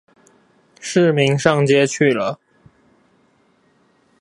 [0.79, 2.39] 市民上街去了